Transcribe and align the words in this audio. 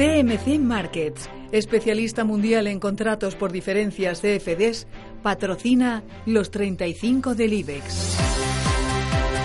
CMC 0.00 0.58
Markets, 0.58 1.28
especialista 1.52 2.24
mundial 2.24 2.68
en 2.68 2.80
contratos 2.80 3.34
por 3.34 3.52
diferencias 3.52 4.22
CFDs, 4.22 4.86
patrocina 5.22 6.02
los 6.24 6.50
35 6.50 7.34
del 7.34 7.52
IBEX. 7.52 8.16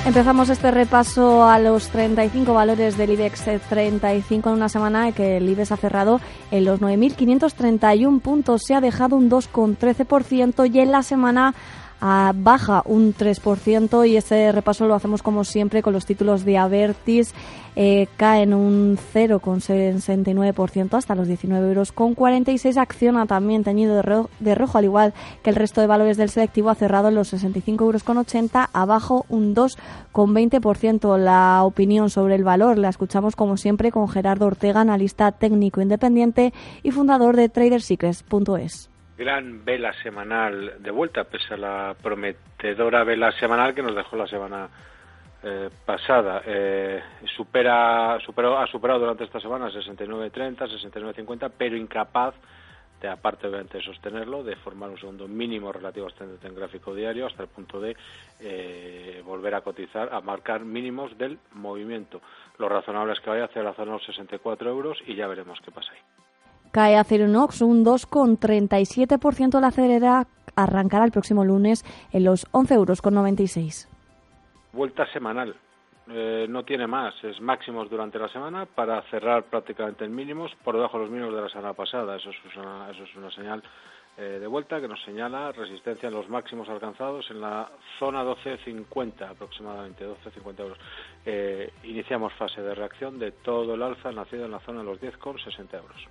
Empezamos 0.05 0.49
este 0.49 0.71
repaso 0.71 1.43
a 1.43 1.59
los 1.59 1.89
35 1.89 2.53
valores 2.53 2.95
del 2.95 3.11
IBEX 3.11 3.43
35 3.67 4.47
en 4.47 4.55
una 4.55 4.69
semana 4.69 5.11
que 5.11 5.35
el 5.35 5.49
IBEX 5.49 5.73
ha 5.73 5.77
cerrado 5.77 6.21
en 6.51 6.63
los 6.63 6.79
9.531 6.79 8.21
puntos. 8.21 8.61
Se 8.65 8.75
ha 8.75 8.79
dejado 8.79 9.17
un 9.17 9.29
2,13% 9.29 10.73
y 10.73 10.79
en 10.79 10.93
la 10.93 11.03
semana 11.03 11.53
baja 12.35 12.83
un 12.85 13.13
3% 13.13 14.07
y 14.07 14.17
este 14.17 14.51
repaso 14.51 14.87
lo 14.87 14.93
hacemos 14.93 15.23
como 15.23 15.43
siempre 15.43 15.81
con 15.81 15.93
los 15.93 16.05
títulos 16.05 16.45
de 16.45 16.57
Avertis, 16.57 17.33
eh, 17.75 18.07
caen 18.15 18.53
un 18.53 18.97
0,69% 19.13 20.93
hasta 20.97 21.15
los 21.15 21.27
19 21.27 21.67
euros 21.67 21.91
con 21.91 22.13
46. 22.13 22.77
Acciona 22.77 23.25
también 23.25 23.63
teñido 23.63 23.95
de, 23.95 24.55
rojo, 24.55 24.77
al 24.77 24.85
igual 24.85 25.13
que 25.43 25.49
el 25.49 25.55
resto 25.55 25.81
de 25.81 25.87
valores 25.87 26.17
del 26.17 26.29
selectivo, 26.29 26.69
ha 26.69 26.75
cerrado 26.75 27.09
en 27.09 27.15
los 27.15 27.29
65 27.29 27.83
euros 27.83 28.03
con 28.03 28.17
80, 28.17 28.69
abajo 28.71 29.25
un 29.27 29.55
2,20%. 29.55 31.17
La 31.17 31.63
opinión 31.63 32.09
sobre 32.09 32.35
el 32.35 32.43
valor 32.43 32.77
la 32.77 32.89
escuchamos 32.89 33.35
como 33.35 33.57
siempre 33.57 33.91
con 33.91 34.07
Gerardo 34.07 34.45
Ortega, 34.45 34.81
analista 34.81 35.31
técnico 35.31 35.81
independiente 35.81 36.53
y 36.83 36.91
fundador 36.91 37.35
de 37.35 37.49
TraderSecrets.es 37.49 38.94
gran 39.17 39.63
vela 39.63 39.93
semanal 40.01 40.81
de 40.81 40.91
vuelta, 40.91 41.23
pese 41.23 41.53
a 41.53 41.57
la 41.57 41.95
prometedora 42.01 43.03
vela 43.03 43.31
semanal 43.33 43.73
que 43.73 43.81
nos 43.81 43.95
dejó 43.95 44.15
la 44.15 44.27
semana 44.27 44.69
eh, 45.43 45.69
pasada. 45.85 46.41
Eh, 46.45 47.01
supera, 47.35 48.17
superó, 48.25 48.57
ha 48.57 48.67
superado 48.67 48.99
durante 48.99 49.23
esta 49.23 49.39
semana 49.39 49.69
69.30, 49.69 50.57
69.50, 50.57 51.51
pero 51.57 51.77
incapaz 51.77 52.35
de, 52.99 53.07
aparte 53.07 53.47
obviamente 53.47 53.77
de 53.77 53.83
sostenerlo, 53.83 54.43
de 54.43 54.55
formar 54.55 54.89
un 54.89 54.97
segundo 54.97 55.27
mínimo 55.27 55.71
relativo 55.71 56.07
ascendente 56.07 56.47
en 56.47 56.55
gráfico 56.55 56.95
diario 56.95 57.27
hasta 57.27 57.43
el 57.43 57.49
punto 57.49 57.79
de 57.79 57.95
eh, 58.39 59.21
volver 59.23 59.53
a 59.55 59.61
cotizar, 59.61 60.13
a 60.13 60.21
marcar 60.21 60.61
mínimos 60.61 61.17
del 61.17 61.37
movimiento. 61.53 62.21
Lo 62.57 62.67
razonable 62.67 63.13
es 63.13 63.19
que 63.19 63.29
vaya 63.29 63.45
hacia 63.45 63.63
la 63.63 63.73
zona 63.73 63.91
de 63.91 63.97
los 63.97 64.05
64 64.05 64.69
euros 64.69 64.97
y 65.05 65.15
ya 65.15 65.27
veremos 65.27 65.59
qué 65.63 65.71
pasa 65.71 65.91
ahí. 65.91 66.24
Cae 66.75 66.97
Acerinox 66.97 67.61
un 67.61 67.85
2,37%. 67.85 69.61
La 69.61 69.67
acelera 69.67 70.27
arrancará 70.57 71.05
el 71.05 71.11
próximo 71.11 71.45
lunes 71.45 71.85
en 72.11 72.25
los 72.25 72.51
11,96 72.51 72.75
euros. 72.75 73.87
Vuelta 74.73 75.09
semanal. 75.13 75.55
Eh, 76.09 76.47
no 76.49 76.65
tiene 76.65 76.85
más, 76.85 77.15
es 77.23 77.39
máximos 77.39 77.89
durante 77.89 78.19
la 78.19 78.27
semana 78.27 78.65
para 78.65 79.01
cerrar 79.03 79.43
prácticamente 79.45 80.03
en 80.03 80.13
mínimos 80.13 80.51
por 80.65 80.75
debajo 80.75 80.97
de 80.97 81.05
los 81.05 81.11
mínimos 81.13 81.33
de 81.33 81.43
la 81.43 81.47
semana 81.47 81.71
pasada. 81.71 82.17
Eso 82.17 82.31
es 82.31 82.57
una, 82.57 82.91
eso 82.91 83.03
es 83.03 83.15
una 83.15 83.31
señal 83.31 83.63
eh, 84.17 84.39
de 84.41 84.47
vuelta 84.47 84.81
que 84.81 84.89
nos 84.89 85.01
señala 85.03 85.53
resistencia 85.53 86.07
en 86.07 86.13
los 86.13 86.27
máximos 86.27 86.67
alcanzados 86.67 87.31
en 87.31 87.39
la 87.39 87.69
zona 87.99 88.25
12.50 88.25 89.29
aproximadamente, 89.29 90.05
12.50 90.05 90.59
euros. 90.59 90.77
Eh, 91.25 91.71
iniciamos 91.83 92.33
fase 92.33 92.61
de 92.61 92.75
reacción 92.75 93.17
de 93.17 93.31
todo 93.31 93.75
el 93.75 93.81
alza 93.81 94.11
nacido 94.11 94.43
en 94.43 94.51
la 94.51 94.59
zona 94.59 94.79
de 94.79 94.85
los 94.85 94.99
10,60 94.99 95.73
euros. 95.77 96.07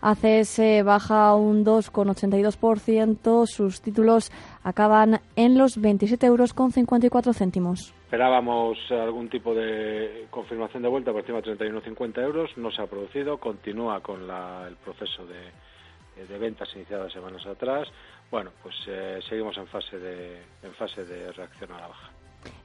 ACS 0.00 0.60
baja 0.84 1.34
un 1.34 1.64
2,82%. 1.64 3.46
Sus 3.46 3.80
títulos 3.80 4.30
acaban 4.62 5.20
en 5.36 5.58
los 5.58 5.80
27 5.80 6.26
euros 6.26 6.52
con 6.52 6.72
54 6.72 7.32
céntimos. 7.32 7.94
Esperábamos 8.04 8.78
algún 8.90 9.28
tipo 9.28 9.54
de 9.54 10.26
confirmación 10.30 10.82
de 10.82 10.88
vuelta 10.88 11.10
por 11.10 11.20
encima 11.20 11.40
de 11.40 11.58
31,50 11.58 12.22
euros. 12.22 12.50
No 12.56 12.70
se 12.70 12.82
ha 12.82 12.86
producido. 12.86 13.38
Continúa 13.38 14.00
con 14.00 14.22
el 14.22 14.76
proceso 14.76 15.24
de, 15.26 16.38
ventas 16.38 16.68
iniciadas 16.76 17.12
semanas 17.12 17.44
atrás. 17.46 17.88
Bueno, 18.30 18.50
pues 18.62 18.74
eh, 18.88 19.18
seguimos 19.28 19.56
en 19.58 19.66
fase, 19.66 19.98
de, 19.98 20.36
en 20.62 20.72
fase 20.74 21.04
de 21.04 21.32
reacción 21.32 21.72
a 21.72 21.80
la 21.80 21.88
baja. 21.88 22.10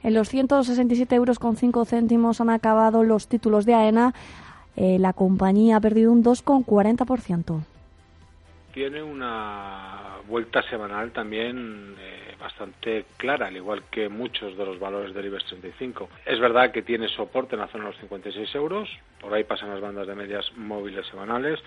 En 0.02 0.14
los 0.14 0.28
167 0.28 1.14
euros 1.14 1.38
con 1.38 1.56
5 1.56 1.84
céntimos 1.84 2.40
han 2.40 2.50
acabado 2.50 3.02
los 3.02 3.28
títulos 3.28 3.66
de 3.66 3.74
AENA 3.74 4.14
eh, 4.76 4.98
la 4.98 5.12
compañía 5.12 5.76
ha 5.76 5.80
perdido 5.80 6.12
un 6.12 6.24
2,40%. 6.24 7.64
Tiene 8.72 9.02
una 9.02 10.16
vuelta 10.26 10.62
semanal 10.62 11.10
también 11.10 11.94
eh, 11.98 12.34
bastante 12.40 13.04
clara, 13.18 13.48
al 13.48 13.56
igual 13.56 13.82
que 13.90 14.08
muchos 14.08 14.56
de 14.56 14.64
los 14.64 14.78
valores 14.78 15.14
del 15.14 15.26
IBEX 15.26 15.44
35. 15.46 16.08
Es 16.24 16.40
verdad 16.40 16.72
que 16.72 16.82
tiene 16.82 17.08
soporte 17.08 17.54
en 17.54 17.60
la 17.60 17.68
zona 17.68 17.84
de 17.84 17.90
los 17.90 18.00
56 18.00 18.54
euros, 18.54 18.88
por 19.20 19.34
ahí 19.34 19.44
pasan 19.44 19.70
las 19.70 19.80
bandas 19.80 20.06
de 20.06 20.14
medias 20.14 20.50
móviles 20.56 21.06
semanales, 21.06 21.60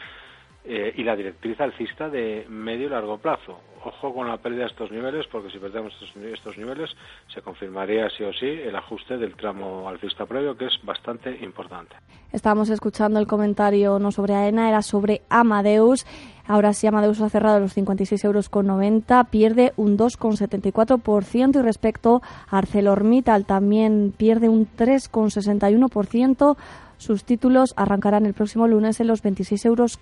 eh, 0.68 0.94
y 0.98 1.04
la 1.04 1.16
directriz 1.16 1.62
alcista 1.62 2.10
de 2.10 2.48
medio 2.50 2.88
y 2.88 2.90
largo 2.90 3.20
plazo. 3.20 3.60
Ojo 3.86 4.16
con 4.16 4.28
la 4.28 4.38
pérdida 4.38 4.62
de 4.62 4.70
estos 4.70 4.90
niveles, 4.90 5.28
porque 5.32 5.52
si 5.52 5.60
perdemos 5.60 5.94
estos, 6.34 6.58
niveles 6.58 6.90
se 7.32 7.44
confirmaría 7.44 8.10
sí 8.10 8.24
o 8.24 8.34
sí 8.34 8.48
el 8.48 8.76
ajuste 8.76 9.16
del 9.16 9.36
tramo 9.36 9.88
alcista 9.88 10.26
previo, 10.26 10.58
que 10.58 10.66
es 10.66 10.74
bastante 10.82 11.38
importante. 11.44 11.96
Estábamos 12.32 12.72
escuchando 12.72 13.20
el 13.20 13.28
comentario 13.28 14.00
no 14.00 14.12
sobre 14.12 14.34
AENA, 14.34 14.70
era 14.70 14.82
sobre 14.82 15.22
Amadeus. 15.30 16.08
Ahora 16.48 16.74
sí, 16.74 16.88
Amadeus 16.88 17.22
ha 17.22 17.30
cerrado 17.30 17.60
los 17.60 17.78
56,90 17.78 18.26
euros 18.26 18.50
con 18.50 18.66
90, 18.66 19.24
pierde 19.26 19.72
un 19.78 20.00
2,74% 20.00 21.60
y 21.60 21.62
respecto 21.62 22.24
a 22.50 22.58
ArcelorMittal 22.58 23.46
también 23.46 24.16
pierde 24.18 24.50
un 24.50 24.68
3,61%. 24.68 26.58
Sus 26.98 27.24
títulos 27.24 27.76
arrancarán 27.78 28.26
el 28.26 28.34
próximo 28.34 28.68
lunes 28.68 29.00
en 29.00 29.06
los 29.06 29.22
26 29.22 29.64
euros 29.66 29.98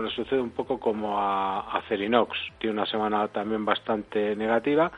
con 0.00 0.10
69. 0.10 0.10
Bueno, 0.10 0.10
sucede 0.10 0.40
un 0.40 0.50
poco 0.50 0.78
como 0.78 1.18
a, 1.18 1.60
a 1.60 1.82
Cerinox, 1.82 2.36
tiene 2.58 2.74
una 2.74 2.86
semana 2.86 3.28
también 3.28 3.64
bastante 3.64 4.34
negativa. 4.36 4.90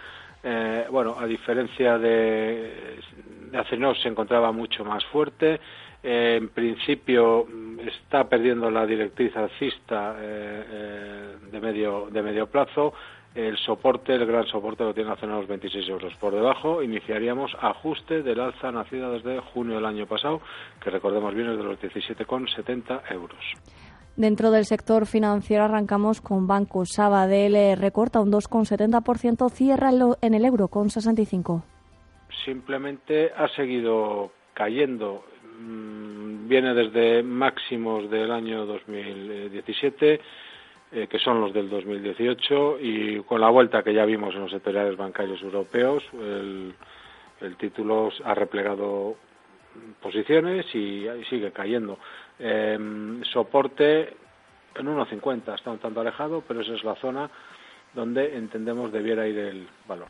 Eh, 0.43 0.87
bueno, 0.91 1.17
a 1.19 1.27
diferencia 1.27 1.99
de, 1.99 2.99
de 3.51 3.59
Acerinox 3.59 4.03
se 4.03 4.09
encontraba 4.09 4.53
mucho 4.53 4.85
más 4.85 5.05
fuerte. 5.07 5.61
Eh, 6.03 6.39
en 6.41 6.49
principio 6.49 7.47
mm, 7.49 7.81
está 7.81 8.29
perdiendo 8.29 8.71
la 8.71 8.85
directriz 8.85 9.37
alcista 9.37 10.17
eh, 10.19 11.37
de 11.51 11.61
medio 11.61 12.09
de 12.11 12.23
medio 12.23 12.49
plazo 12.49 12.93
el 13.35 13.57
soporte, 13.59 14.15
el 14.15 14.27
gran 14.27 14.47
soporte 14.47 14.85
lo 14.85 14.93
tiene 14.93 15.11
los 15.11 15.47
26 15.47 15.89
euros. 15.89 16.15
Por 16.17 16.35
debajo 16.35 16.83
iniciaríamos 16.83 17.57
ajuste 17.61 18.23
del 18.23 18.41
alza 18.41 18.71
nacida 18.71 19.09
desde 19.11 19.41
junio 19.41 19.77
del 19.77 19.87
año 19.87 20.07
pasado, 20.07 20.43
que 20.83 20.91
recordemos 20.91 21.35
bien 21.35 21.51
es 21.51 21.57
de 21.57 21.65
los 21.65 21.81
17,70 21.81 23.11
euros. 23.11 23.41
Dentro 24.17 24.51
del 24.51 24.67
sector 24.67 25.07
financiero 25.07 25.65
arrancamos 25.65 26.21
con 26.21 26.47
Banco 26.47 26.85
Sabadell, 26.85 27.55
eh, 27.57 27.77
recorta 27.77 28.21
un 28.21 28.31
2,70%, 28.31 29.51
cierra 29.51 29.91
en 30.21 30.35
el 30.35 30.45
euro 30.45 30.69
con 30.69 30.91
65. 30.91 31.65
Simplemente 32.45 33.33
ha 33.37 33.49
seguido 33.49 34.33
cayendo, 34.55 35.25
mm, 35.59 36.47
viene 36.47 36.75
desde 36.75 37.23
máximos 37.23 38.11
del 38.11 38.31
año 38.31 38.67
2017 38.67 40.21
eh, 40.95 41.07
que 41.07 41.19
son 41.19 41.41
los 41.41 41.55
del 41.55 41.71
2018, 41.71 42.79
y 42.79 43.23
con 43.23 43.41
la 43.41 43.49
vuelta 43.49 43.83
que 43.83 43.95
ya 43.95 44.05
vimos 44.05 44.35
en 44.35 44.43
los 44.43 44.51
sectoriales 44.51 44.95
bancarios 44.95 45.41
europeos, 45.41 46.05
el, 46.13 46.75
título 47.57 48.11
ha 48.25 48.35
replegado 48.35 49.17
posiciones 50.03 50.67
y, 50.75 51.07
sigue 51.31 51.51
cayendo. 51.51 51.99
Em, 52.39 53.23
soporte 53.25 54.17
en 54.75 54.87
1,50, 54.87 55.55
está 55.55 55.71
un 55.71 55.79
tanto 55.79 56.01
alejado, 56.01 56.43
pero 56.47 56.63
esa 56.63 56.75
es 56.75 56.85
la 56.85 56.95
zona 56.97 57.31
donde 57.95 58.37
entendemos 58.37 58.91
debiera 58.91 59.29
ir 59.29 59.39
el 59.39 59.69
valor. 59.87 60.09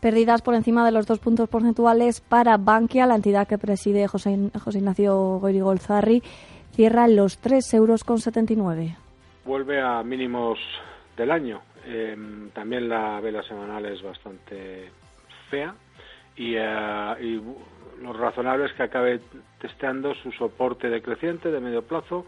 Perdidas 0.00 0.42
por 0.42 0.54
encima 0.54 0.84
de 0.84 0.92
los 0.92 1.06
dos 1.06 1.20
puntos 1.20 1.48
porcentuales 1.48 2.20
para 2.20 2.56
Bankia, 2.56 3.06
la 3.06 3.14
entidad 3.14 3.46
que 3.46 3.58
preside 3.58 4.08
José, 4.08 4.50
José 4.58 4.78
Ignacio 4.78 5.38
Goirigolzarri, 5.38 6.22
cierra 6.72 7.06
los 7.06 7.40
3,79 7.40 7.74
euros. 7.76 8.04
Con 8.04 8.18
vuelve 9.44 9.80
a 9.80 10.02
mínimos 10.02 10.58
del 11.16 11.30
año. 11.30 11.60
Em, 11.86 12.50
también 12.50 12.88
la 12.88 13.20
vela 13.20 13.42
semanal 13.42 13.86
es 13.86 14.02
bastante 14.02 14.90
fea 15.48 15.74
y, 16.36 16.54
eh, 16.56 17.40
lo 18.02 18.12
razonable 18.12 18.66
es 18.66 18.72
que 18.72 18.82
acabe 18.82 19.20
testeando 19.60 20.14
su 20.14 20.32
soporte 20.32 20.88
decreciente 20.88 21.50
de 21.50 21.60
medio 21.60 21.82
plazo, 21.82 22.26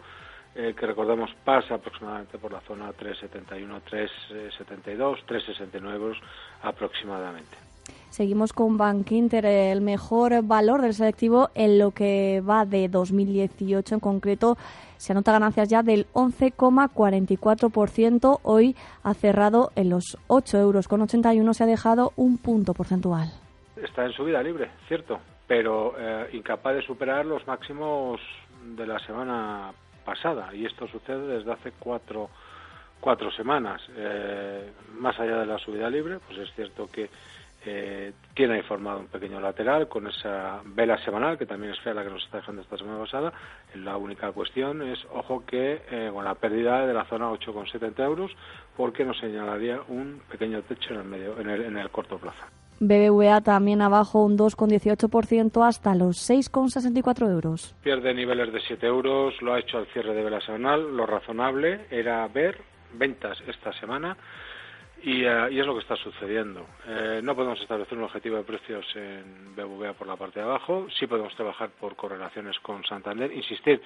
eh, 0.55 0.75
que 0.77 0.85
recordemos 0.85 1.31
pasa 1.43 1.73
aproximadamente 1.75 2.37
por 2.37 2.51
la 2.51 2.59
zona 2.61 2.93
371, 2.93 3.81
372, 3.81 5.25
369 5.25 5.97
euros 5.97 6.17
aproximadamente. 6.61 7.57
Seguimos 8.09 8.53
con 8.53 8.77
Bank 8.77 9.11
Inter, 9.11 9.45
el 9.45 9.81
mejor 9.81 10.43
valor 10.43 10.81
del 10.83 10.93
selectivo 10.93 11.49
en 11.55 11.79
lo 11.79 11.91
que 11.91 12.41
va 12.47 12.65
de 12.65 12.87
2018 12.87 13.95
en 13.95 13.99
concreto. 13.99 14.55
Se 14.97 15.13
anota 15.13 15.31
ganancias 15.31 15.67
ya 15.67 15.81
del 15.81 16.05
11,44%. 16.13 18.39
Hoy 18.43 18.75
ha 19.01 19.15
cerrado 19.15 19.71
en 19.75 19.89
los 19.89 20.19
8 20.27 20.59
euros 20.59 20.87
con 20.87 21.01
81. 21.01 21.51
Se 21.55 21.63
ha 21.63 21.67
dejado 21.67 22.13
un 22.15 22.37
punto 22.37 22.75
porcentual. 22.75 23.31
Está 23.75 24.05
en 24.05 24.13
subida 24.13 24.43
libre, 24.43 24.69
cierto, 24.87 25.19
pero 25.47 25.95
eh, 25.97 26.29
incapaz 26.33 26.75
de 26.75 26.81
superar 26.83 27.25
los 27.25 27.45
máximos 27.47 28.21
de 28.63 28.85
la 28.85 28.99
semana 28.99 29.71
pasada 30.05 30.53
y 30.53 30.65
esto 30.65 30.87
sucede 30.87 31.37
desde 31.37 31.51
hace 31.51 31.71
cuatro, 31.79 32.29
cuatro 32.99 33.31
semanas. 33.31 33.81
Eh, 33.95 34.71
más 34.99 35.19
allá 35.19 35.39
de 35.39 35.45
la 35.45 35.57
subida 35.57 35.89
libre, 35.89 36.19
pues 36.27 36.39
es 36.39 36.53
cierto 36.53 36.87
que 36.91 37.09
eh, 37.65 38.11
tiene 38.33 38.61
formado 38.63 38.99
un 38.99 39.07
pequeño 39.07 39.39
lateral 39.39 39.87
con 39.87 40.07
esa 40.07 40.61
vela 40.65 40.97
semanal, 40.97 41.37
que 41.37 41.45
también 41.45 41.71
es 41.71 41.79
fea 41.79 41.93
la 41.93 42.03
que 42.03 42.09
nos 42.09 42.23
está 42.23 42.37
dejando 42.37 42.61
esta 42.61 42.77
semana 42.77 42.99
pasada. 42.99 43.31
La 43.75 43.95
única 43.95 44.31
cuestión 44.33 44.81
es, 44.81 44.99
ojo, 45.11 45.45
que 45.45 45.81
eh, 45.89 46.11
con 46.13 46.25
la 46.25 46.35
pérdida 46.35 46.85
de 46.85 46.93
la 46.93 47.05
zona 47.05 47.31
8,70 47.31 48.03
euros, 48.03 48.31
porque 48.75 49.05
nos 49.05 49.17
señalaría 49.17 49.79
un 49.87 50.21
pequeño 50.29 50.61
techo 50.63 50.93
en 50.93 50.99
el, 50.99 51.05
medio, 51.05 51.39
en 51.39 51.49
el, 51.49 51.61
en 51.61 51.77
el 51.77 51.89
corto 51.89 52.17
plazo. 52.17 52.43
BBVA 52.87 53.41
también 53.41 53.81
abajo 53.81 54.23
un 54.23 54.37
2,18% 54.37 55.67
hasta 55.67 55.95
los 55.95 56.29
6,64 56.29 57.29
euros. 57.29 57.75
Pierde 57.83 58.13
niveles 58.13 58.51
de 58.51 58.59
7 58.61 58.85
euros, 58.85 59.41
lo 59.41 59.53
ha 59.53 59.59
hecho 59.59 59.77
al 59.77 59.87
cierre 59.87 60.13
de 60.13 60.23
vela 60.23 60.41
semanal. 60.41 60.95
Lo 60.95 61.05
razonable 61.05 61.85
era 61.89 62.27
ver 62.27 62.61
ventas 62.93 63.37
esta 63.47 63.73
semana 63.73 64.17
y, 65.03 65.23
eh, 65.23 65.47
es 65.51 65.65
lo 65.65 65.73
que 65.73 65.81
está 65.81 65.95
sucediendo. 65.97 66.65
Eh, 66.87 67.19
no 67.21 67.35
podemos 67.35 67.59
establecer 67.61 67.97
un 67.97 68.05
objetivo 68.05 68.37
de 68.37 68.43
precios 68.43 68.85
en 68.95 69.55
BBVA 69.55 69.93
por 69.93 70.07
la 70.07 70.15
parte 70.15 70.39
de 70.39 70.45
abajo, 70.45 70.87
sí 70.97 71.07
podemos 71.07 71.35
trabajar 71.35 71.69
por 71.79 71.95
correlaciones 71.95 72.57
con 72.59 72.83
Santander, 72.85 73.31
insistir 73.31 73.81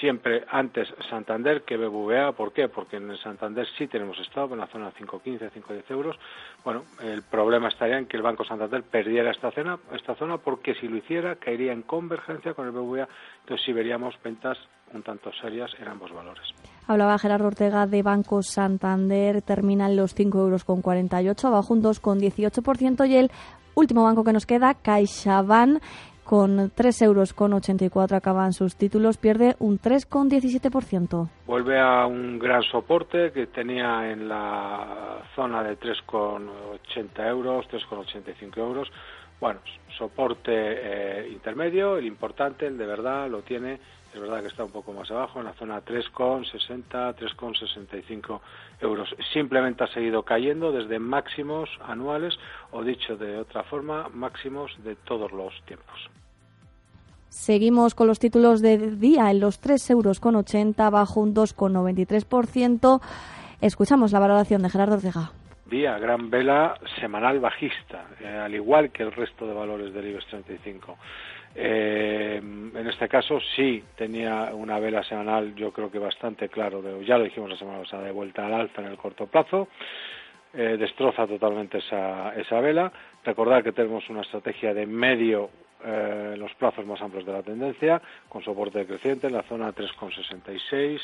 siempre 0.00 0.44
antes 0.50 0.88
Santander 1.08 1.62
que 1.62 1.76
BBVA. 1.76 2.32
¿Por 2.32 2.52
qué? 2.52 2.68
Porque 2.68 2.96
en 2.96 3.16
Santander 3.18 3.66
sí 3.78 3.86
tenemos 3.86 4.18
estado 4.18 4.54
en 4.54 4.60
la 4.60 4.66
zona 4.66 4.92
5.15, 4.92 5.50
5.10 5.52 5.90
euros. 5.90 6.16
Bueno, 6.64 6.82
el 7.02 7.22
problema 7.22 7.68
estaría 7.68 7.98
en 7.98 8.06
que 8.06 8.16
el 8.16 8.22
Banco 8.22 8.44
Santander 8.44 8.82
perdiera 8.82 9.30
esta 9.30 9.50
zona, 9.52 9.78
esta 9.92 10.14
zona 10.14 10.38
porque 10.38 10.74
si 10.74 10.88
lo 10.88 10.96
hiciera 10.96 11.36
caería 11.36 11.72
en 11.72 11.82
convergencia 11.82 12.54
con 12.54 12.66
el 12.66 12.72
BBVA. 12.72 13.08
Entonces 13.40 13.64
sí 13.64 13.72
veríamos 13.72 14.14
ventas 14.22 14.58
un 14.92 15.02
tanto 15.02 15.32
serias 15.40 15.70
en 15.80 15.88
ambos 15.88 16.12
valores. 16.12 16.44
Hablaba 16.86 17.18
Gerardo 17.18 17.48
Ortega 17.48 17.86
de 17.86 18.02
Banco 18.02 18.42
Santander, 18.42 19.42
termina 19.42 19.86
en 19.86 19.96
los 19.96 20.14
5 20.14 20.38
euros 20.38 20.64
con 20.64 20.82
48, 20.82 21.48
abajo 21.48 21.74
un 21.74 21.82
2,18% 21.82 23.08
y 23.08 23.16
el 23.16 23.30
último 23.74 24.04
banco 24.04 24.24
que 24.24 24.32
nos 24.32 24.46
queda, 24.46 24.74
CaixaBank, 24.74 25.82
con 26.26 26.72
3 26.74 27.02
euros 27.02 27.32
con 27.32 27.52
84 27.54 28.16
acaban 28.16 28.52
sus 28.52 28.76
títulos, 28.76 29.16
pierde 29.16 29.54
un 29.60 29.78
3,17%. 29.80 31.28
Vuelve 31.46 31.80
a 31.80 32.06
un 32.06 32.38
gran 32.38 32.62
soporte 32.64 33.30
que 33.32 33.46
tenía 33.46 34.10
en 34.10 34.28
la 34.28 35.22
zona 35.36 35.62
de 35.62 35.78
3,80 35.78 37.28
euros, 37.28 37.66
3,85 37.68 38.56
euros. 38.58 38.88
Bueno, 39.40 39.60
soporte 39.96 40.50
eh, 40.52 41.28
intermedio, 41.30 41.96
el 41.96 42.06
importante, 42.06 42.66
el 42.66 42.76
de 42.76 42.86
verdad, 42.86 43.28
lo 43.30 43.42
tiene 43.42 43.78
es 44.16 44.22
verdad 44.22 44.40
que 44.40 44.48
está 44.48 44.64
un 44.64 44.70
poco 44.70 44.94
más 44.94 45.10
abajo, 45.10 45.40
en 45.40 45.44
la 45.44 45.52
zona 45.52 45.84
3,60, 45.84 47.14
3,65 47.16 48.40
euros. 48.80 49.14
Simplemente 49.32 49.84
ha 49.84 49.88
seguido 49.88 50.22
cayendo 50.22 50.72
desde 50.72 50.98
máximos 50.98 51.68
anuales, 51.86 52.38
o 52.70 52.82
dicho 52.82 53.18
de 53.18 53.36
otra 53.36 53.62
forma, 53.64 54.08
máximos 54.14 54.72
de 54.82 54.96
todos 54.96 55.32
los 55.32 55.52
tiempos. 55.66 56.08
Seguimos 57.28 57.94
con 57.94 58.06
los 58.06 58.18
títulos 58.18 58.62
de 58.62 58.78
día 58.78 59.30
en 59.30 59.40
los 59.40 59.62
3,80 59.62 59.90
euros, 59.90 60.20
con 60.20 60.42
bajo 60.90 61.20
un 61.20 61.34
2,93%. 61.34 63.00
Escuchamos 63.60 64.12
la 64.12 64.18
valoración 64.18 64.62
de 64.62 64.70
Gerardo 64.70 64.94
Ortega. 64.94 65.30
Día, 65.66 65.98
gran 65.98 66.30
vela 66.30 66.78
semanal 67.00 67.40
bajista, 67.40 68.06
eh, 68.20 68.28
al 68.28 68.54
igual 68.54 68.90
que 68.92 69.02
el 69.02 69.12
resto 69.12 69.46
de 69.46 69.52
valores 69.52 69.92
del 69.92 70.06
IBEX 70.06 70.26
35. 70.28 70.96
Eh, 71.58 72.36
en 72.36 72.86
este 72.86 73.08
caso 73.08 73.38
sí 73.54 73.82
tenía 73.96 74.50
una 74.52 74.78
vela 74.78 75.02
semanal, 75.02 75.54
yo 75.54 75.72
creo 75.72 75.90
que 75.90 75.98
bastante 75.98 76.50
claro, 76.50 77.00
ya 77.00 77.16
lo 77.16 77.24
dijimos 77.24 77.48
la 77.48 77.56
semana 77.56 77.78
pasada, 77.80 78.04
de 78.04 78.12
vuelta 78.12 78.44
al 78.44 78.52
alza 78.52 78.82
en 78.82 78.88
el 78.88 78.98
corto 78.98 79.26
plazo. 79.26 79.68
Eh, 80.52 80.76
destroza 80.78 81.26
totalmente 81.26 81.78
esa, 81.78 82.34
esa 82.34 82.60
vela. 82.60 82.90
Recordar 83.24 83.62
que 83.62 83.72
tenemos 83.72 84.08
una 84.08 84.22
estrategia 84.22 84.72
de 84.72 84.86
medio 84.86 85.50
eh, 85.84 86.34
los 86.38 86.54
plazos 86.54 86.86
más 86.86 87.00
amplios 87.02 87.26
de 87.26 87.32
la 87.32 87.42
tendencia, 87.42 88.00
con 88.28 88.42
soporte 88.42 88.86
creciente 88.86 89.26
en 89.26 89.34
la 89.34 89.42
zona 89.42 89.74
3,66 89.74 91.00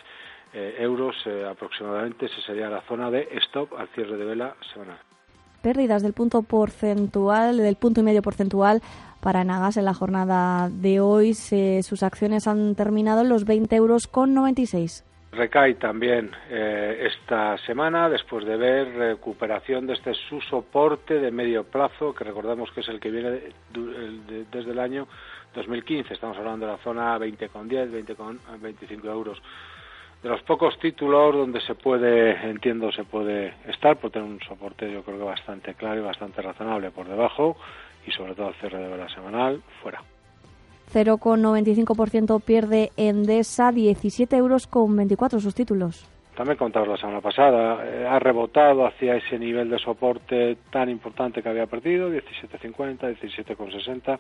eh, 0.55 0.77
euros 0.79 1.17
aproximadamente. 1.51 2.27
Esa 2.27 2.41
sería 2.47 2.71
la 2.71 2.81
zona 2.83 3.11
de 3.11 3.29
stop 3.43 3.75
al 3.75 3.89
cierre 3.89 4.17
de 4.17 4.25
vela 4.25 4.55
semanal. 4.73 4.99
Pérdidas 5.61 6.03
del 6.03 6.15
punto 6.15 6.43
porcentual, 6.43 7.59
del 7.59 7.77
punto 7.77 8.01
y 8.01 8.05
medio 8.05 8.23
porcentual 8.23 8.81
para 9.23 9.45
Nagas 9.45 9.77
en 9.77 9.85
la 9.85 9.95
jornada 9.95 10.69
de 10.69 11.01
hoy. 11.01 11.33
sus 11.35 12.03
acciones 12.03 12.49
han 12.49 12.75
terminado 12.75 13.21
en 13.21 13.29
los 13.29 13.45
20 13.45 13.75
euros 13.77 14.09
con 14.09 14.35
96. 14.35 15.05
Recae 15.31 15.75
también 15.75 16.31
eh, 16.51 17.09
esta 17.11 17.57
semana 17.59 18.11
después 18.11 18.45
de 18.45 18.57
ver 18.57 18.93
recuperación 18.95 19.87
de 19.87 19.95
este 19.95 20.13
su 20.13 20.41
soporte 20.43 21.21
de 21.21 21.31
medio 21.31 21.65
plazo, 21.65 22.13
que 22.13 22.25
recordamos 22.25 22.71
que 22.73 22.81
es 22.81 22.89
el 22.89 23.01
que 23.01 23.11
viene 23.11 23.41
desde 24.51 24.71
el 24.73 24.79
año 24.79 25.07
2015. 25.55 26.13
Estamos 26.13 26.37
hablando 26.37 26.67
de 26.67 26.73
la 26.73 26.79
zona 26.79 27.17
20,10, 27.19 28.07
20,25 28.07 29.05
euros. 29.07 29.41
De 30.23 30.29
los 30.29 30.43
pocos 30.43 30.79
títulos 30.79 31.35
donde 31.35 31.61
se 31.61 31.75
puede, 31.75 32.33
entiendo, 32.49 32.93
se 32.93 33.05
puede 33.05 33.55
estar, 33.69 33.97
por 33.97 34.11
tener 34.11 34.29
un 34.29 34.41
soporte 34.41 34.93
yo 34.93 35.03
creo 35.03 35.19
que 35.19 35.25
bastante 35.25 35.75
claro 35.75 36.01
y 36.01 36.05
bastante 36.05 36.43
razonable 36.43 36.91
por 36.91 37.09
debajo 37.09 37.57
y 38.07 38.11
sobre 38.11 38.35
todo 38.35 38.49
al 38.49 38.55
cierre 38.55 38.79
de 38.79 38.89
vela 38.89 39.09
semanal, 39.09 39.63
fuera. 39.83 40.03
0,95% 40.93 42.43
pierde 42.43 42.91
Endesa, 42.97 43.73
17 43.73 44.37
euros 44.37 44.67
con 44.67 44.95
24 44.95 45.41
sus 45.41 45.55
títulos. 45.55 46.07
También 46.37 46.57
contamos 46.57 46.89
la 46.89 46.97
semana 46.97 47.21
pasada, 47.21 47.85
eh, 47.85 48.07
ha 48.07 48.19
rebotado 48.19 48.87
hacia 48.87 49.17
ese 49.17 49.39
nivel 49.39 49.69
de 49.69 49.79
soporte 49.79 50.57
tan 50.71 50.89
importante 50.89 51.43
que 51.43 51.49
había 51.49 51.67
perdido, 51.67 52.11
17,50, 52.11 53.19
17,60. 53.21 54.19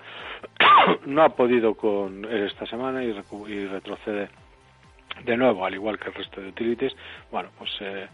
no 1.07 1.23
ha 1.23 1.31
podido 1.31 1.75
con 1.75 2.27
esta 2.27 2.67
semana 2.67 3.03
y, 3.03 3.15
y, 3.49 3.67
retrocede 3.67 4.29
de 5.25 5.37
nuevo, 5.39 5.65
al 5.65 5.75
igual 5.75 5.99
que 5.99 6.09
el 6.09 6.15
resto 6.15 6.43
de 6.43 6.49
utilities. 6.49 6.93
Bueno, 7.31 7.49
pues 7.57 7.71
eh, 7.81 8.07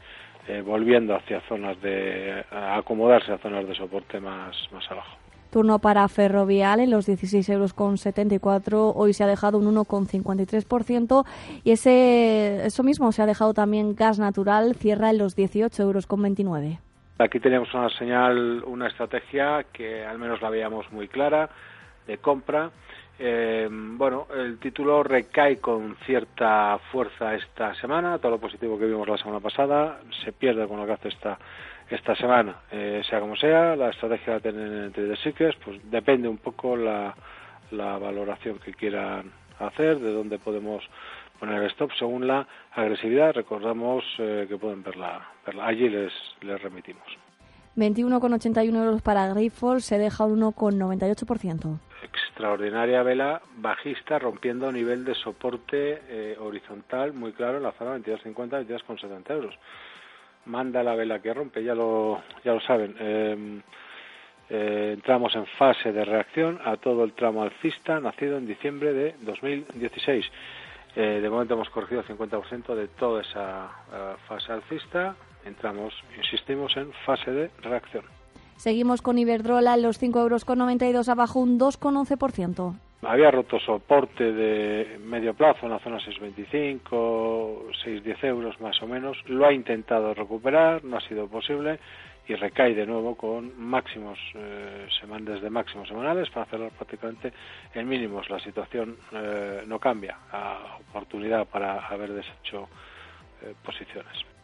eh, 0.46 0.60
volviendo 0.60 1.16
hacia 1.16 1.40
zonas 1.42 1.80
de, 1.82 2.44
a 2.52 2.76
acomodarse 2.76 3.32
a 3.32 3.38
zonas 3.38 3.66
de 3.66 3.74
soporte 3.74 4.20
más, 4.20 4.56
más 4.72 4.88
abajo. 4.92 5.16
Turno 5.50 5.78
para 5.78 6.06
Ferrovial 6.08 6.80
en 6.80 6.90
los 6.90 7.06
16 7.06 7.48
euros 7.48 7.72
con 7.72 7.98
74. 7.98 8.90
Hoy 8.90 9.12
se 9.12 9.24
ha 9.24 9.26
dejado 9.26 9.58
un 9.58 9.74
1,53% 9.74 11.24
y 11.64 11.70
ese, 11.72 12.66
eso 12.66 12.82
mismo 12.82 13.12
se 13.12 13.22
ha 13.22 13.26
dejado 13.26 13.54
también 13.54 13.94
gas 13.94 14.18
natural, 14.18 14.74
cierra 14.74 15.10
en 15.10 15.18
los 15.18 15.36
18 15.36 15.82
euros 15.82 16.06
con 16.06 16.22
29. 16.22 16.78
Aquí 17.18 17.40
tenemos 17.40 17.72
una 17.74 17.90
señal, 17.90 18.62
una 18.64 18.86
estrategia 18.86 19.64
que 19.72 20.04
al 20.04 20.18
menos 20.18 20.40
la 20.40 20.50
veíamos 20.50 20.90
muy 20.92 21.08
clara 21.08 21.50
de 22.06 22.18
compra. 22.18 22.70
Eh, 23.18 23.68
bueno, 23.70 24.28
el 24.36 24.58
título 24.58 25.02
recae 25.02 25.58
con 25.58 25.96
cierta 26.06 26.78
fuerza 26.92 27.34
esta 27.34 27.74
semana. 27.74 28.18
Todo 28.18 28.32
lo 28.32 28.38
positivo 28.38 28.78
que 28.78 28.86
vimos 28.86 29.08
la 29.08 29.18
semana 29.18 29.40
pasada 29.40 30.00
se 30.24 30.32
pierde 30.32 30.68
con 30.68 30.78
lo 30.78 30.86
que 30.86 30.92
hace 30.92 31.08
esta 31.08 31.38
esta 31.90 32.14
semana, 32.16 32.56
eh, 32.70 33.02
sea 33.08 33.20
como 33.20 33.36
sea, 33.36 33.74
la 33.74 33.90
estrategia 33.90 34.34
de 34.34 34.40
tener 34.40 34.84
entre 34.84 35.04
de 35.04 35.16
Secrets, 35.16 35.58
pues 35.64 35.78
depende 35.90 36.28
un 36.28 36.38
poco 36.38 36.76
la, 36.76 37.14
la 37.70 37.98
valoración 37.98 38.58
que 38.58 38.74
quieran 38.74 39.32
hacer, 39.58 39.98
de 39.98 40.12
dónde 40.12 40.38
podemos 40.38 40.84
poner 41.38 41.62
stop 41.70 41.90
según 41.98 42.26
la 42.26 42.46
agresividad. 42.72 43.32
Recordamos 43.32 44.04
eh, 44.18 44.46
que 44.48 44.56
pueden 44.56 44.82
verla, 44.82 45.28
verla. 45.46 45.66
Allí 45.66 45.88
les, 45.88 46.12
les 46.42 46.60
remitimos. 46.60 47.06
21,81 47.76 48.74
euros 48.74 49.02
para 49.02 49.28
Grifols, 49.28 49.84
se 49.84 49.98
deja 49.98 50.24
un 50.24 50.40
1,98%. 50.40 51.78
Extraordinaria 52.02 53.02
vela 53.02 53.40
bajista 53.56 54.18
rompiendo 54.18 54.72
nivel 54.72 55.04
de 55.04 55.14
soporte 55.14 56.02
eh, 56.08 56.36
horizontal 56.40 57.12
muy 57.12 57.32
claro 57.32 57.58
en 57.58 57.62
la 57.62 57.72
zona 57.72 57.96
22,50, 57.98 58.66
22,70 58.66 59.30
euros 59.30 59.54
manda 60.48 60.82
la 60.82 60.94
vela 60.94 61.20
que 61.20 61.32
rompe, 61.32 61.62
ya 61.62 61.74
lo, 61.74 62.22
ya 62.44 62.52
lo 62.52 62.60
saben. 62.60 62.96
Em, 62.98 63.62
eh, 64.50 64.92
entramos 64.94 65.34
en 65.36 65.46
fase 65.46 65.92
de 65.92 66.04
reacción 66.04 66.58
a 66.64 66.76
todo 66.76 67.04
el 67.04 67.12
tramo 67.12 67.42
alcista 67.42 68.00
nacido 68.00 68.38
en 68.38 68.46
diciembre 68.46 68.92
de 68.92 69.14
2016. 69.20 70.24
Eh, 70.96 71.20
de 71.20 71.30
momento 71.30 71.54
hemos 71.54 71.68
corregido 71.70 72.00
el 72.00 72.06
50% 72.06 72.74
de 72.74 72.88
toda 72.88 73.20
esa 73.20 73.70
eh, 73.92 74.14
fase 74.26 74.52
alcista. 74.52 75.14
Entramos, 75.44 75.94
insistimos, 76.16 76.76
en 76.76 76.92
fase 77.04 77.30
de 77.30 77.50
reacción. 77.62 78.04
Seguimos 78.56 79.02
con 79.02 79.18
Iberdrola 79.18 79.76
los 79.76 80.02
5,92 80.02 80.84
euros 80.84 81.08
abajo 81.08 81.38
un 81.38 81.60
2,11%. 81.60 82.87
Había 83.02 83.30
roto 83.30 83.60
soporte 83.60 84.32
de 84.32 84.98
medio 84.98 85.32
plazo 85.32 85.66
en 85.66 85.72
la 85.72 85.78
zona 85.78 85.98
6,25, 85.98 86.82
6,10 87.84 88.24
euros 88.24 88.60
más 88.60 88.82
o 88.82 88.88
menos. 88.88 89.16
Lo 89.26 89.46
ha 89.46 89.52
intentado 89.52 90.14
recuperar, 90.14 90.82
no 90.82 90.96
ha 90.96 91.00
sido 91.02 91.28
posible 91.28 91.78
y 92.26 92.34
recae 92.34 92.74
de 92.74 92.86
nuevo 92.86 93.16
con 93.16 93.58
máximos 93.58 94.18
eh, 94.34 94.88
desde 95.20 95.48
máximos 95.48 95.88
semanales 95.88 96.28
para 96.30 96.46
cerrar 96.46 96.72
prácticamente 96.72 97.32
en 97.72 97.88
mínimos. 97.88 98.28
La 98.28 98.40
situación 98.40 98.96
eh, 99.12 99.62
no 99.66 99.78
cambia, 99.78 100.18
a 100.32 100.78
oportunidad 100.90 101.46
para 101.46 101.86
haber 101.86 102.12
deshecho 102.12 102.68
eh, 103.42 103.54
posiciones. 103.64 104.37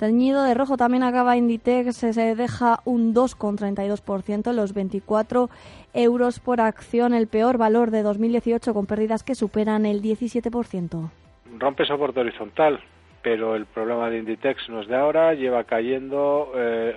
Teñido 0.00 0.44
de 0.44 0.54
rojo 0.54 0.78
también 0.78 1.02
acaba 1.02 1.36
Inditex, 1.36 1.94
se 1.94 2.34
deja 2.34 2.78
un 2.86 3.14
2,32% 3.14 4.50
los 4.54 4.72
24 4.72 5.50
euros 5.92 6.40
por 6.40 6.62
acción, 6.62 7.12
el 7.12 7.26
peor 7.26 7.58
valor 7.58 7.90
de 7.90 8.02
2018 8.02 8.72
con 8.72 8.86
pérdidas 8.86 9.22
que 9.22 9.34
superan 9.34 9.84
el 9.84 10.00
17%. 10.00 11.10
Rompe 11.58 11.84
soporte 11.84 12.20
horizontal, 12.20 12.80
pero 13.20 13.54
el 13.54 13.66
problema 13.66 14.08
de 14.08 14.20
Inditex 14.20 14.70
no 14.70 14.80
es 14.80 14.88
de 14.88 14.96
ahora, 14.96 15.34
lleva 15.34 15.64
cayendo 15.64 16.50
eh, 16.56 16.96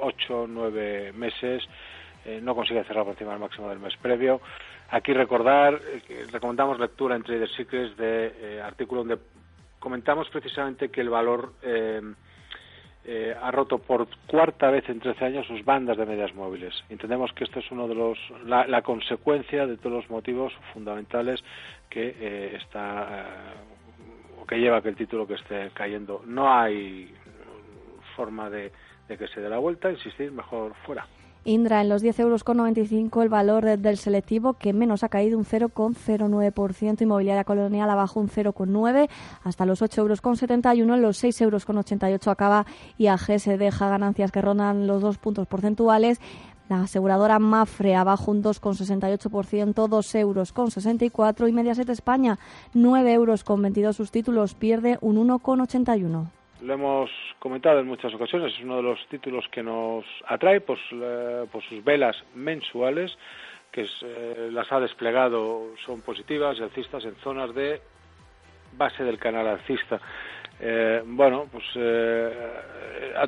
8 0.00 0.42
o 0.42 0.46
9 0.46 1.12
meses, 1.12 1.64
eh, 2.24 2.38
no 2.40 2.54
consigue 2.54 2.84
cerrar 2.84 3.02
por 3.02 3.14
encima 3.14 3.32
del 3.32 3.40
máximo 3.40 3.68
del 3.68 3.80
mes 3.80 3.96
previo. 3.96 4.40
Aquí 4.90 5.12
recordar, 5.12 5.74
eh, 5.74 6.26
recomendamos 6.30 6.78
lectura 6.78 7.16
en 7.16 7.24
Trader 7.24 7.48
Secrets 7.50 7.96
de 7.96 8.26
eh, 8.26 8.62
artículo 8.62 9.00
donde 9.00 9.18
comentamos 9.86 10.28
precisamente 10.30 10.88
que 10.88 11.00
el 11.00 11.08
valor 11.08 11.52
eh, 11.62 12.02
eh, 13.04 13.36
ha 13.40 13.52
roto 13.52 13.78
por 13.78 14.08
cuarta 14.26 14.68
vez 14.68 14.88
en 14.88 14.98
13 14.98 15.24
años 15.24 15.46
sus 15.46 15.64
bandas 15.64 15.96
de 15.96 16.04
medias 16.04 16.34
móviles. 16.34 16.74
Entendemos 16.88 17.32
que 17.34 17.44
esto 17.44 17.60
es 17.60 17.70
uno 17.70 17.86
de 17.86 17.94
los 17.94 18.18
la, 18.44 18.66
la 18.66 18.82
consecuencia 18.82 19.64
de 19.64 19.76
todos 19.76 19.92
los 19.92 20.10
motivos 20.10 20.52
fundamentales 20.74 21.40
que 21.88 22.16
eh, 22.18 22.56
está 22.56 23.26
o 24.42 24.44
que 24.44 24.58
lleva 24.58 24.82
que 24.82 24.88
el 24.88 24.96
título 24.96 25.24
que 25.24 25.34
esté 25.34 25.70
cayendo. 25.72 26.24
No 26.26 26.52
hay 26.52 27.14
forma 28.16 28.50
de 28.50 28.72
que 29.06 29.28
se 29.28 29.40
dé 29.40 29.48
la 29.48 29.58
vuelta, 29.58 29.88
insistir, 29.88 30.32
mejor 30.32 30.74
fuera. 30.84 31.06
Indra 31.46 31.80
en 31.80 31.88
los 31.88 32.02
10 32.02 32.18
euros 32.18 32.42
con 32.42 32.56
95 32.56 33.22
el 33.22 33.28
valor 33.28 33.78
del 33.78 33.96
selectivo 33.98 34.54
que 34.54 34.72
menos 34.72 35.04
ha 35.04 35.08
caído 35.08 35.38
un 35.38 35.44
0,09%, 35.44 37.02
inmobiliaria 37.02 37.44
colonial 37.44 37.88
abajo 37.88 38.18
un 38.18 38.28
0,9 38.28 39.08
hasta 39.44 39.64
los 39.64 39.80
8 39.80 40.00
euros 40.00 40.20
con 40.20 40.36
71, 40.36 40.92
en 40.92 41.02
los 41.02 41.18
6 41.18 41.40
euros 41.42 41.64
con 41.64 41.78
88 41.78 42.32
acaba 42.32 42.66
IAG 42.98 43.38
se 43.38 43.56
deja 43.58 43.88
ganancias 43.88 44.32
que 44.32 44.42
rondan 44.42 44.88
los 44.88 45.02
dos 45.02 45.18
puntos 45.18 45.46
porcentuales. 45.46 46.20
La 46.68 46.82
aseguradora 46.82 47.38
Mafre 47.38 47.94
abajo 47.94 48.32
un 48.32 48.42
2,68%, 48.42 49.86
2 49.86 50.14
euros 50.16 50.52
con 50.52 50.72
64 50.72 51.46
y 51.46 51.52
Mediaset 51.52 51.88
España 51.90 52.40
9 52.74 53.12
euros 53.12 53.44
con 53.44 53.62
22 53.62 53.94
sus 53.94 54.10
títulos 54.10 54.54
pierde 54.54 54.98
un 55.00 55.28
1,81 55.28 56.35
lo 56.62 56.74
hemos 56.74 57.10
comentado 57.38 57.80
en 57.80 57.86
muchas 57.86 58.12
ocasiones, 58.14 58.54
es 58.54 58.60
uno 58.62 58.76
de 58.76 58.82
los 58.82 59.06
títulos 59.08 59.46
que 59.50 59.62
nos 59.62 60.04
atrae 60.26 60.60
por, 60.60 60.78
eh, 60.92 61.46
por 61.50 61.62
sus 61.64 61.84
velas 61.84 62.16
mensuales, 62.34 63.16
que 63.70 63.82
eh, 63.82 64.48
las 64.52 64.70
ha 64.72 64.80
desplegado, 64.80 65.74
son 65.84 66.00
positivas 66.00 66.60
alcistas 66.60 67.04
en 67.04 67.14
zonas 67.16 67.54
de 67.54 67.80
base 68.76 69.04
del 69.04 69.18
canal 69.18 69.46
alcista. 69.46 70.00
Eh, 70.58 71.02
bueno, 71.04 71.46
pues 71.52 71.64
eh, 71.74 72.32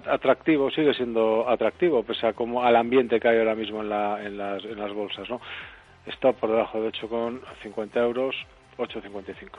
atractivo, 0.06 0.70
sigue 0.70 0.94
siendo 0.94 1.48
atractivo, 1.48 2.02
pese 2.02 2.28
a 2.28 2.32
como 2.32 2.64
al 2.64 2.76
ambiente 2.76 3.20
que 3.20 3.28
hay 3.28 3.38
ahora 3.38 3.54
mismo 3.54 3.82
en, 3.82 3.90
la, 3.90 4.24
en, 4.24 4.38
las, 4.38 4.64
en 4.64 4.78
las 4.78 4.92
bolsas, 4.92 5.28
¿no? 5.28 5.40
Está 6.06 6.32
por 6.32 6.50
debajo 6.50 6.80
de 6.80 6.90
8,50 6.90 7.96
euros, 7.96 8.34
8,55. 8.78 9.58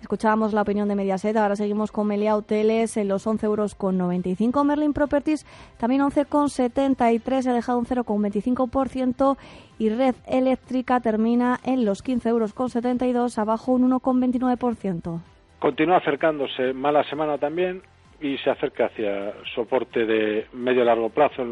Escuchábamos 0.00 0.52
la 0.52 0.62
opinión 0.62 0.88
de 0.88 0.94
Mediaset, 0.94 1.36
ahora 1.36 1.56
seguimos 1.56 1.90
con 1.90 2.06
Melia 2.06 2.36
Hoteles 2.36 2.96
en 2.96 3.08
los 3.08 3.26
11 3.26 3.46
euros 3.46 3.74
con 3.74 3.96
95. 3.96 4.62
Merlin 4.62 4.92
Properties 4.92 5.46
también 5.78 6.02
11,73, 6.02 7.46
ha 7.46 7.52
dejado 7.52 7.78
un 7.78 7.86
0,25% 7.86 9.36
y 9.78 9.88
Red 9.88 10.14
Eléctrica 10.26 11.00
termina 11.00 11.58
en 11.64 11.84
los 11.84 12.02
15 12.02 12.28
euros 12.28 12.52
con 12.52 12.68
72, 12.68 13.38
abajo 13.38 13.72
un 13.72 13.90
1,29%. 13.90 15.20
Continúa 15.58 15.96
acercándose 15.96 16.72
mala 16.74 17.02
semana 17.04 17.38
también 17.38 17.82
y 18.20 18.36
se 18.38 18.50
acerca 18.50 18.86
hacia 18.86 19.32
soporte 19.54 20.04
de 20.04 20.46
medio 20.52 20.84
largo 20.84 21.08
plazo. 21.08 21.42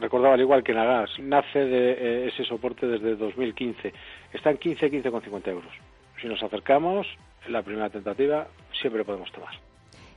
Recordaba 0.00 0.34
al 0.34 0.40
igual 0.40 0.64
que 0.64 0.74
Nagas, 0.74 1.10
nace 1.20 1.60
de 1.60 1.92
eh, 1.92 2.28
ese 2.28 2.44
soporte 2.44 2.86
desde 2.86 3.14
2015. 3.16 3.92
Está 4.32 4.50
en 4.50 4.58
15, 4.58 4.90
15,50 4.90 5.48
euros. 5.48 5.72
Si 6.20 6.28
nos 6.28 6.42
acercamos, 6.42 7.06
la 7.48 7.62
primera 7.62 7.90
tentativa, 7.90 8.46
siempre 8.72 9.04
podemos 9.04 9.30
tomar. 9.32 9.54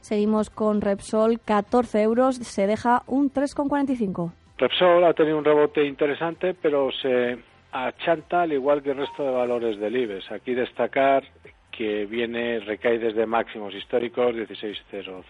Seguimos 0.02 0.50
con 0.50 0.82
Repsol, 0.82 1.40
14 1.40 2.02
euros, 2.02 2.38
se 2.38 2.68
deja 2.68 3.04
un 3.08 3.32
3,45. 3.32 4.32
Repsol 4.58 5.04
ha 5.04 5.14
tenido 5.14 5.38
un 5.38 5.46
rebote 5.46 5.84
interesante, 5.84 6.54
pero 6.54 6.90
se 6.92 7.38
achanta 7.72 8.44
al 8.44 8.54
igual 8.54 8.82
que 8.82 8.92
el 8.92 8.98
resto 8.98 9.24
de 9.24 9.32
valores 9.32 9.80
del 9.80 9.96
IBEX. 9.96 10.32
Aquí 10.32 10.54
destacar 10.54 11.24
que 11.72 12.06
viene, 12.06 12.60
recae 12.60 12.98
desde 12.98 13.28
máximos 13.28 13.76
históricos, 13.76 14.34
16,05, 14.34 15.24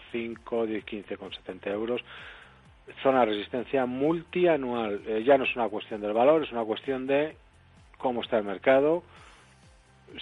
10,15,70 0.46 1.68
euros. 1.72 2.02
Zona 3.04 3.22
de 3.22 3.26
resistencia 3.34 3.86
multianual. 3.86 5.02
Eh, 5.06 5.24
ya 5.26 5.38
no 5.38 5.44
es 5.44 5.54
una 5.58 5.68
cuestión 5.68 6.00
del 6.00 6.14
valor, 6.14 6.44
es 6.44 6.52
una 6.54 6.64
cuestión 6.64 7.06
de 7.06 7.36
cómo 7.98 8.22
está 8.22 8.38
el 8.38 8.46
mercado, 8.46 9.04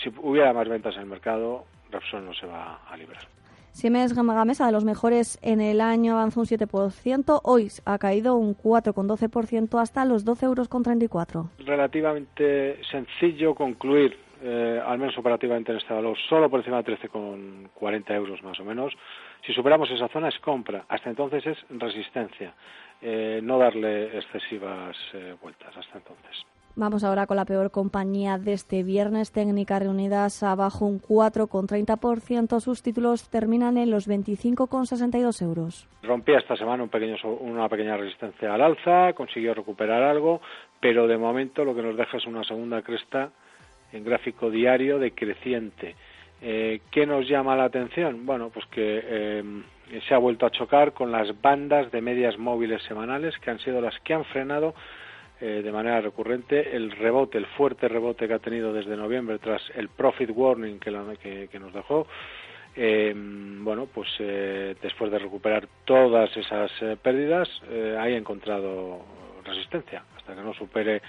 si 0.02 0.10
hubiera 0.22 0.54
más 0.54 0.68
ventas 0.68 0.96
en 0.96 1.02
el 1.02 1.08
mercado, 1.08 1.66
Repsol 1.92 2.26
no 2.26 2.34
se 2.34 2.46
va 2.46 2.82
a 2.90 2.98
librar. 2.98 3.36
Siemens 3.76 4.14
Gamesa, 4.14 4.68
de 4.68 4.72
los 4.72 4.86
mejores 4.86 5.38
en 5.42 5.60
el 5.60 5.82
año, 5.82 6.14
avanzó 6.14 6.40
un 6.40 6.46
7%. 6.46 7.42
Hoy 7.44 7.68
ha 7.84 7.98
caído 7.98 8.36
un 8.38 8.56
4,12% 8.56 9.82
hasta 9.82 10.06
los 10.06 10.26
12,34 10.26 10.44
euros. 10.44 11.48
Relativamente 11.60 12.80
sencillo 12.90 13.54
concluir, 13.54 14.18
eh, 14.42 14.82
al 14.82 14.98
menos 14.98 15.18
operativamente 15.18 15.74
en 15.74 15.80
este 15.80 15.94
valor, 15.94 16.18
solo 16.30 16.50
por 16.50 16.62
encima 16.62 16.82
de 16.82 16.98
13,40 16.98 18.16
euros 18.16 18.42
más 18.44 18.58
o 18.62 18.64
menos. 18.64 18.94
Si 19.46 19.52
superamos 19.52 19.92
esa 19.92 20.08
zona 20.08 20.30
es 20.30 20.40
compra. 20.40 20.86
Hasta 20.88 21.10
entonces 21.10 21.46
es 21.46 21.58
resistencia. 21.70 22.54
Eh, 23.02 23.42
no 23.44 23.58
darle 23.60 24.18
excesivas 24.18 24.96
eh, 25.14 25.36
vueltas 25.42 25.76
hasta 25.76 25.98
entonces. 25.98 26.46
Vamos 26.78 27.06
ahora 27.06 27.26
con 27.26 27.38
la 27.38 27.46
peor 27.46 27.72
compañía 27.72 28.38
de 28.38 28.52
este 28.52 28.84
viernes. 28.84 29.32
Técnicas 29.32 29.82
reunidas 29.82 30.44
abajo 30.44 30.86
un 30.86 31.00
4,30%. 31.00 32.60
Sus 32.60 32.84
títulos 32.84 33.30
terminan 33.30 33.78
en 33.78 33.90
los 33.90 34.10
25,62 34.10 35.42
euros. 35.42 35.88
Rompía 36.04 36.38
esta 36.38 36.58
semana 36.58 36.84
un 36.84 36.90
pequeño, 36.90 37.16
una 37.40 37.70
pequeña 37.70 37.96
resistencia 37.96 38.54
al 38.54 38.62
alza, 38.62 39.14
consiguió 39.14 39.54
recuperar 39.54 40.04
algo, 40.04 40.42
pero 40.82 41.08
de 41.08 41.18
momento 41.18 41.64
lo 41.64 41.74
que 41.74 41.82
nos 41.82 41.96
deja 41.96 42.18
es 42.18 42.26
una 42.26 42.44
segunda 42.44 42.82
cresta 42.82 43.30
en 43.94 44.04
gráfico 44.04 44.50
diario 44.50 45.00
decreciente. 45.00 45.96
Eh, 46.42 46.82
¿Qué 46.92 47.06
nos 47.06 47.26
llama 47.26 47.56
la 47.56 47.64
atención? 47.64 48.26
Bueno, 48.26 48.50
pues 48.50 48.66
que 48.66 49.02
eh, 49.02 49.44
se 50.06 50.14
ha 50.14 50.18
vuelto 50.18 50.46
a 50.46 50.52
chocar 50.52 50.92
con 50.92 51.10
las 51.10 51.42
bandas 51.42 51.90
de 51.92 52.02
medias 52.02 52.38
móviles 52.38 52.84
semanales 52.84 53.38
que 53.38 53.52
han 53.52 53.60
sido 53.60 53.80
las 53.80 53.98
que 54.02 54.14
han 54.14 54.26
frenado 54.26 54.76
eh, 55.42 55.62
de 55.64 55.72
manera 55.72 56.02
recurrente 56.02 56.76
el 56.76 56.92
rebote, 56.92 57.38
el 57.38 57.46
fuerte 57.46 57.88
rebote 57.88 58.28
que 58.28 58.34
ha 58.34 58.40
tenido 58.40 58.72
desde 58.72 58.96
noviembre 58.96 59.40
tras 59.40 59.62
el 59.76 59.90
profit 59.90 60.30
warning 60.34 60.80
que, 60.80 60.92
la, 60.92 61.04
que, 61.16 61.60
nos 61.60 61.74
dejó. 61.74 62.08
Eh, 62.76 63.14
bueno, 63.16 63.88
pues 63.94 64.10
eh, 64.20 64.76
después 64.82 65.12
de 65.12 65.20
recuperar 65.20 65.68
todas 65.86 66.36
esas 66.36 66.72
pérdidas, 67.02 67.50
eh, 67.70 67.98
ha 68.00 68.08
encontrado 68.10 69.02
resistencia 69.44 70.04
hasta 70.16 70.36
que 70.36 70.42
no 70.42 70.54
supere 70.54 71.02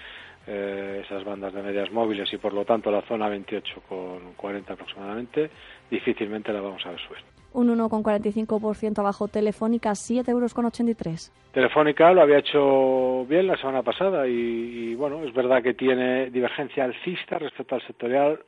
esas 0.47 1.25
bandas 1.25 1.52
de 1.52 1.61
medias 1.61 1.90
móviles 1.90 2.33
y 2.33 2.37
por 2.37 2.52
lo 2.52 2.64
tanto 2.64 2.88
la 2.88 3.02
zona 3.02 3.28
28 3.28 3.83
con 3.88 4.35
40 4.35 4.75
aproximadamente, 4.75 5.50
difícilmente 5.90 6.52
la 6.52 6.61
vamos 6.61 6.87
a 6.87 6.90
ver 6.90 7.00
subir 7.00 7.36
un 7.57 7.75
1,45% 7.75 8.99
abajo 8.99 9.29
Telefónica, 9.29 9.91
7,83 9.91 10.29
euros. 10.31 11.33
Telefónica 11.53 12.13
lo 12.13 12.21
había 12.21 12.39
hecho 12.39 13.25
bien 13.25 13.47
la 13.47 13.57
semana 13.57 13.83
pasada 13.83 14.29
y, 14.29 14.95
bueno, 14.95 15.25
es 15.25 15.33
verdad 15.33 15.63
que 15.63 15.73
tiene 15.73 16.31
divergencia 16.31 16.85
alcista 16.85 17.39
respecto 17.39 17.75
al 17.75 17.87
sectorial 17.87 18.41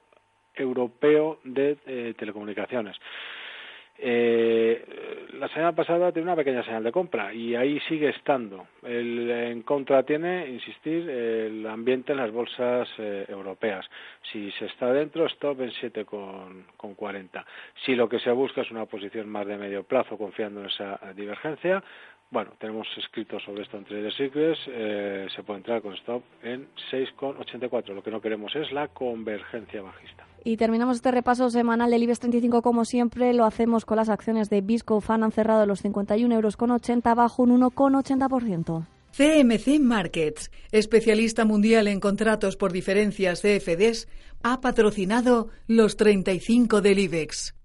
europeo 0.55 1.39
de 1.43 1.79
eh, 1.87 2.15
telecomunicaciones. 2.19 2.97
Eh, 4.01 5.29
la 5.35 5.49
semana 5.49 5.73
pasada 5.73 6.13
tiene 6.13 6.27
una 6.27 6.37
pequeña 6.37 6.63
señal 6.63 6.85
de 6.85 6.93
compra 6.93 7.35
y 7.35 7.55
ahí 7.55 7.81
sigue 7.89 8.11
estando. 8.11 8.67
El, 8.83 9.31
en 9.31 9.63
contra 9.63 10.05
tiene, 10.05 10.49
insistir, 10.49 11.09
el 11.09 11.67
ambiente 11.67 12.13
en 12.13 12.19
las 12.19 12.31
bolsas 12.31 12.89
eh, 12.99 13.27
europeas. 13.29 13.87
Si 14.33 14.51
se 14.53 14.67
está 14.67 14.93
dentro, 14.93 15.27
stop 15.27 15.61
en 15.61 15.71
7,40. 15.71 17.45
Si 17.85 17.95
lo 17.95 18.09
que 18.09 18.21
se 18.21 18.31
busca 18.31 18.63
es 18.63 18.71
una 18.71 18.87
posición 18.87 19.29
más 19.29 19.47
de 19.47 19.57
medio 19.57 19.83
plazo, 19.83 20.17
confiando 20.17 20.61
en 20.61 20.67
esa 20.67 21.01
divergencia, 21.15 21.83
bueno, 22.31 22.53
tenemos 22.59 22.87
escrito 22.99 23.41
sobre 23.41 23.63
esto 23.63 23.79
en 23.79 23.85
Trader 23.85 24.13
Secrets, 24.13 24.61
eh, 24.69 25.27
se 25.35 25.43
puede 25.43 25.59
entrar 25.59 25.81
con 25.81 25.95
stop 25.95 26.23
en 26.43 26.69
6,84. 26.91 27.95
Lo 27.95 28.03
que 28.03 28.11
no 28.11 28.21
queremos 28.21 28.55
es 28.55 28.71
la 28.71 28.89
convergencia 28.89 29.81
bajista. 29.81 30.28
Y 30.45 30.57
terminamos 30.57 30.97
este 30.97 31.11
repaso 31.11 31.51
semanal 31.51 31.91
del 31.91 32.03
IBEX 32.03 32.21
35 32.21 32.63
como 32.63 32.85
siempre. 32.85 33.33
Lo 33.33 33.45
hacemos 33.45 33.85
con 33.85 33.97
las 33.97 34.09
acciones 34.09 34.51
de 34.51 34.61
Bisco 34.61 35.01
Fan. 35.01 35.25
Han 35.25 35.33
cerrado 35.33 35.67
los 35.67 35.81
51 35.83 36.35
euros 36.35 36.57
con 36.57 36.71
80, 36.71 37.15
bajo 37.15 37.43
un 37.43 37.61
1,80%. 37.61 38.87
CMC 39.17 39.81
Markets, 39.81 40.51
especialista 40.71 41.45
mundial 41.45 41.89
en 41.89 41.99
contratos 41.99 42.57
por 42.57 42.73
diferencias 42.73 43.41
CFDs, 43.41 44.07
ha 44.43 44.61
patrocinado 44.61 45.49
los 45.67 45.97
35 45.97 46.81
del 46.81 47.01
IBEX. 47.01 47.58